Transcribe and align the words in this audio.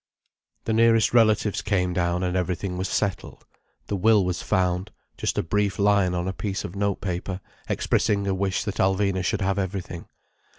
The 0.63 0.73
nearest 0.73 1.13
relatives 1.13 1.61
came 1.61 1.93
down, 1.93 2.23
and 2.23 2.35
everything 2.35 2.75
was 2.75 2.89
settled. 2.89 3.45
The 3.85 3.95
will 3.95 4.25
was 4.25 4.41
found, 4.41 4.89
just 5.15 5.37
a 5.37 5.43
brief 5.43 5.77
line 5.77 6.15
on 6.15 6.27
a 6.27 6.33
piece 6.33 6.63
of 6.63 6.75
notepaper 6.75 7.39
expressing 7.69 8.25
a 8.25 8.33
wish 8.33 8.63
that 8.63 8.77
Alvina 8.79 9.23
should 9.23 9.41
have 9.41 9.59
everything. 9.59 10.07